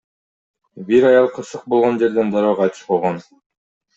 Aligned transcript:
Бир 0.87 1.05
аял 1.09 1.27
кырсык 1.35 1.67
болгон 1.73 1.99
жерден 2.03 2.33
дароо 2.37 2.55
кайтыш 2.63 2.83
болгон. 2.89 3.21